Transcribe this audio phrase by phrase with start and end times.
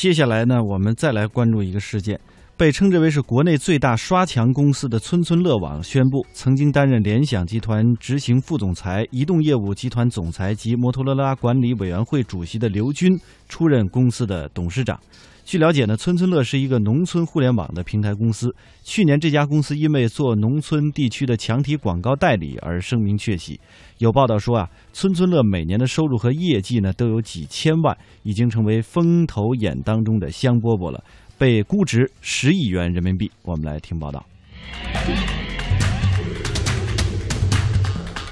[0.00, 2.18] 接下来呢，我们再来关注一个事件。
[2.60, 13.18] 被称之为是国内最大刷墙公司的村村乐网宣布，曾经担任联想集团执行副总裁、移动业务集团总裁及摩托罗拉管理委员会主席的刘军
[13.48, 15.00] 出任公司的董事长。
[15.42, 18.54] 据了解呢，村村乐是一个农村互联网的平台公司。
[18.82, 23.58] 去年，这家公司因为做农村地区的墙体广告代理而声名鹊起。
[23.96, 31.02] 有报道说啊，村村乐每年的收入和业绩呢都有几千万，已经成为风头眼当中的香饽饽了。
[31.40, 33.30] 被估值十亿元人民币。
[33.44, 34.22] 我们来听报道。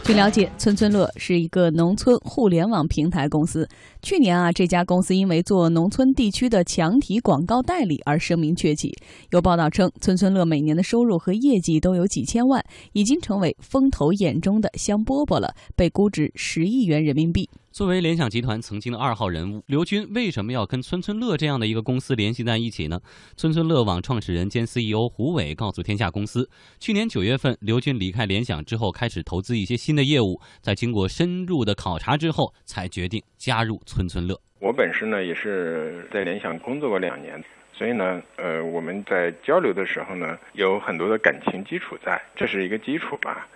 [0.04, 3.66] 据了解，村村乐是一个农村互联网平台公司。
[4.02, 8.94] 去年啊，这家公司因为做农村地区的墙体广告代理而声名鹊起。
[9.30, 12.62] 有报道称，村村乐每年的收入和业绩都有几千万，
[12.92, 17.48] 已经成为风投眼中的香饽饽了，被估值十亿元人民币。
[17.78, 23.00] 作为联想集团曾经的二号人物，刘军为什么要跟村村乐这样的一个公司联系在一起呢？
[23.36, 34.36] 村村乐网创始人兼 CEO 胡伟告诉天下公司，去年九月份，刘军离开联想之后，开始投资一些新的业务，在经过深入的考察之后，才决定加入村村乐。
[34.58, 37.40] 我本身呢，也是在联想工作过两年，
[37.72, 43.46] 所以呢，呃，我们在交流的时候呢，有很多的感情基础在，这是一个基础吧。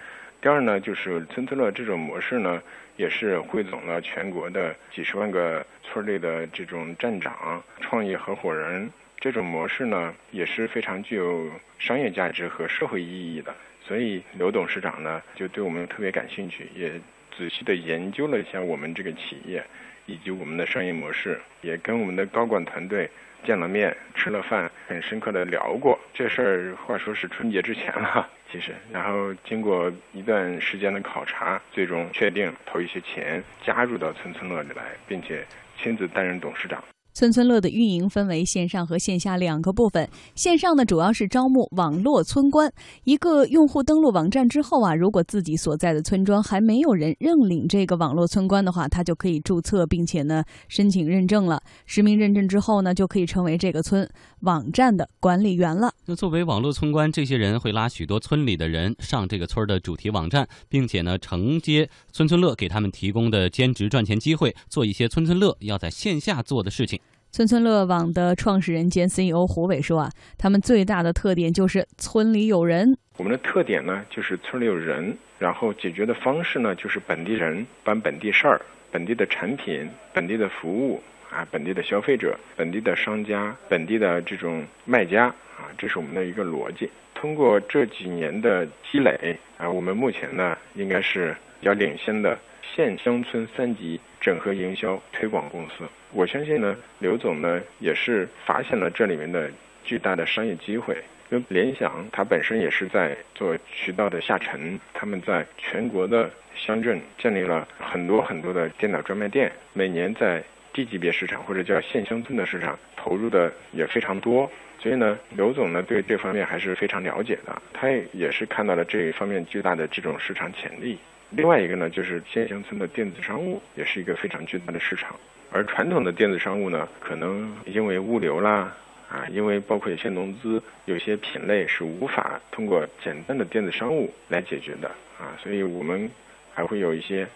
[0.42, 2.60] 第二呢，就是村村乐这种模式呢，
[2.96, 8.90] 也是汇总了全国的几十万个村儿里的这种站长、创业合伙人。
[9.20, 11.48] 这种模式呢，也是非常具有
[11.78, 13.54] 商业价值和社会意义的。
[13.86, 16.90] 所以刘董事长呢，就对我们特别感兴趣，也
[17.38, 19.64] 仔细的研究了一下我们这个企业
[20.06, 23.08] 以及我们的商业模式，也跟我们的高管团队。
[23.44, 26.76] 见了面，吃了饭，很深刻的聊过这事儿。
[26.76, 35.42] 话说是春节之前了，其实，然后经过一段时间的考察，最终确定投一些钱加入到村村乐里来，并且
[35.78, 36.84] 亲自担任董事长。
[37.14, 40.08] 村村乐的运营分为线上和线下两个部分。
[40.34, 42.72] 线上呢，主要是招募网络村官。
[43.04, 51.62] 一个用户登录网站之后啊，如果自己所在的村庄还没有人认领这个网络村官的话，他就可以注册，并且呢申请认证了。
[51.84, 54.08] 实名认证之后呢，就可以成为这个村
[54.40, 55.92] 网站的管理员了。
[56.06, 66.98] 那作为网络村官，这些人会拉许多村里的人上这个村的主题网站，并且呢承接村村乐给他们提供的兼职赚钱机会，做一些村村乐要在线下做的事情。
[67.32, 72.94] 村村乐网的创始人兼 CEO 胡伟说：“啊，他们最大的特点就是村里有人。
[73.16, 78.60] 我们的特点呢，就是村里有人，然后解决的方式呢，就是本地人办本地事儿、
[78.90, 86.90] 本地的产品、本地的服务啊，本地的消费者、本地的商家、本地的这种卖家啊，这是我们的一个逻辑。
[87.14, 92.38] 通过这几年的积累啊，我们目前呢，应该是比较领先的
[92.76, 99.50] 县乡村三级整合营销推广公司。”我相信呢，刘总呢也是发现了这里面的
[99.84, 100.96] 巨大的商业机会。
[101.30, 110.44] 因为联想它本身也是在做渠道的下沉，他们在全国的乡镇建立了很多很多的电脑专卖店，每年在
[110.74, 114.50] 低级别市场或者叫县乡村的市场投入的也非常多。
[114.78, 120.98] 所以呢，刘总呢对这方面还是非常了解的，他也是看到了这一方面巨大的这种市场潜力。
[121.34, 125.16] 另外一个呢，就是县乡村的电子商务也是一个非常巨大的市场。
[125.50, 128.74] 而传统的电子商务呢，可能因为物流啦，
[129.08, 134.88] 啊，因为包括有些农资，有些品类是无法通过简单的电子商务来解决的
[135.18, 136.10] 啊，所以我们
[136.52, 137.26] 还会有一些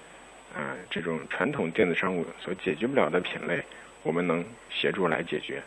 [0.54, 3.62] 啊这种传统电子商务所解决不了的品类，
[4.02, 5.62] 我们能协助来解决。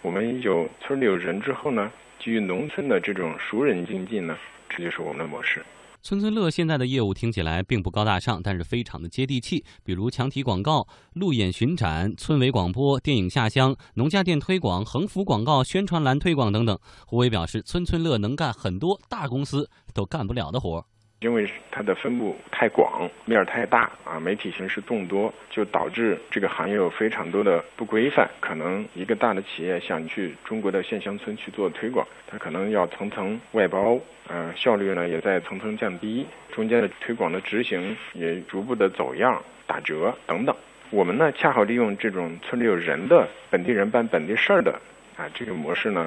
[0.00, 5.62] 我们有村里有人之后呢，基于农村的这种熟人经济呢，这就是我们的模式。
[6.04, 9.64] 村村乐现在的业务听起来并不高大上，但是非常的接地气。
[9.82, 16.78] 比如墙体广告、路演巡展、村委广播、电影下乡、农家店推广、横幅广告、宣传栏推广等等。
[17.06, 20.84] 胡伟表示，村村乐能干很多大公司都干不了的活。
[21.24, 28.28] 因为它的分布太广，面儿太大啊，媒体形式众多，就导致这个行业有非常多的不规范。
[28.40, 33.98] 可能一个大的企业想去中国的县乡村去做推广，它可能要层层外包，
[34.28, 40.54] 呃，效率呢也在层层降低，中间的推广的执行也逐步的走样、打折等等。
[40.90, 44.78] 我们呢，恰好利用这种村里有人的本地人办本地事儿的
[45.16, 46.06] 啊这个模式呢。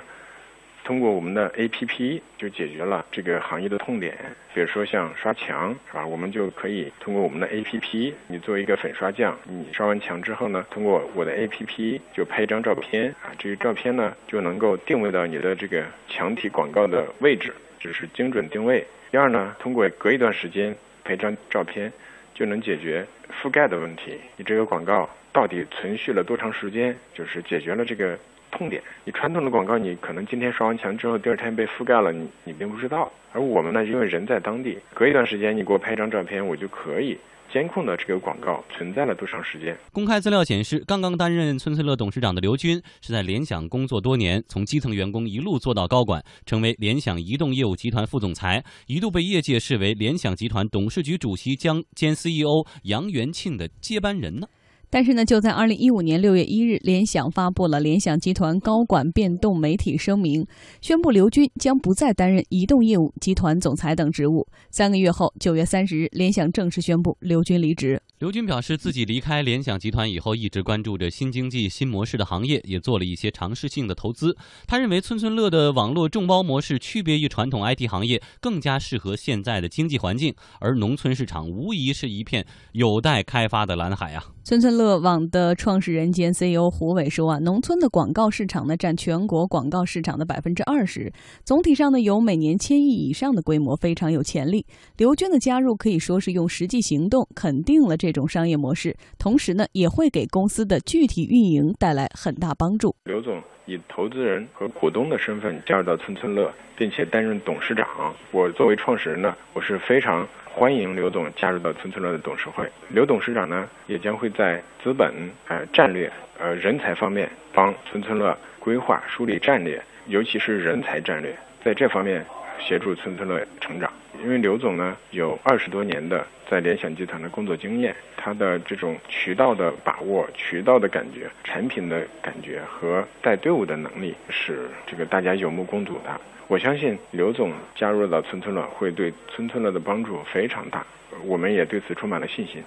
[0.88, 4.18] 通过我们的 APP 就解决了这个行业的痛点，
[4.54, 6.08] 比如说像刷墙，是吧？
[6.08, 18.88] 我们就可以通过我们的 APP，你作为一个粉刷匠，你刷完墙之后呢，通过我的 APP 就拍一张照片啊，这个照片呢就能够定位到你的这个墙体广告的位置，就是精准定位。
[19.12, 20.74] 第二呢，通过隔一段时间
[21.04, 21.92] 拍张照片，
[22.38, 23.06] 就能解决
[23.42, 24.20] 覆盖的问题。
[24.36, 26.96] 你这个广告到底存续了多长时间？
[27.14, 28.18] 就是解决了这个。
[28.50, 28.82] 痛点。
[29.04, 33.12] 你传统的广告，你可能今天刷完墙之后，第二天被覆盖了，你你并不知道。
[33.34, 37.18] 而我们呢，因为人在当地，隔一段时间你给我拍一张照片，我就可以。
[37.52, 39.78] 监控的这个广告存在了多长时间？
[39.92, 54.48] 公开资料显示，刚刚担任村村乐董事长的刘军是在联想工作多年，从基层员工一路做到高管，成为联想移动业务集团副总裁，一度被业界视为联想集团董事局主席将兼 CEO 杨元庆的接班人呢。
[54.90, 60.48] 但是呢，就在二零一五年六月一日，联想发布了联想集团高管变动媒体声明，
[60.82, 64.48] 宣布刘军将不再担任移动业务集团总裁等职务。
[64.72, 68.02] 三个月后，九月三十日，联想正式宣布刘军离职。
[68.20, 74.36] 刘军表示，自己离开联想集团以后，一直关注着新经济新模式的行业，也做了一些尝试性的投资。
[74.66, 80.34] 他认为，村村乐的网络众包模式区别于传统 IT 行业，更加适合现在的经济环境。
[80.60, 84.24] 而农村市场无疑是一片有待开发的蓝海啊！
[84.44, 91.14] 村村乐网的创始人兼 CEO 胡伟说啊，农村的广告市场呢，占全国广告市场的百分之二十，
[91.46, 94.66] 总体上呢，有每年千亿以上的规模，非常有潜力。
[94.98, 98.07] 刘军的加入可以说是用实际行动肯定了这。
[98.08, 102.96] 这种商业模式，同时呢，也会给公司的具体运营带来很大帮助。
[103.04, 108.16] 刘总以投资人和股东的身份加入到村村乐，并且担任董事长。
[108.32, 112.66] 我作为创始人呢，我是非常欢迎刘总加入到村村乐的董事会。
[112.88, 115.14] 刘董事长呢，也将会在资本、
[115.50, 116.10] 呃战略、
[116.40, 122.26] 呃人才方面帮村村乐规划、梳理战略，尤其是人才战略，在这方面
[122.60, 123.92] 协助村村乐成长。
[124.24, 136.20] 因为刘总呢有二十多年的在联想集团的工作经验，他的这种渠道的把握、渠道的感觉、产品的感觉和带队伍的能力是这个大家有目共睹的。
[136.48, 140.84] 我相信刘总加入到村村乐会对村村乐的帮助非常大，
[141.26, 142.64] 我们也对此充满了信心。